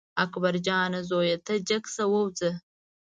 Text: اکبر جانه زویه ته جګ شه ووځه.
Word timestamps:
اکبر 0.23 0.55
جانه 0.65 0.99
زویه 1.09 1.37
ته 1.45 1.53
جګ 1.67 1.83
شه 1.93 2.05
ووځه. 2.11 2.51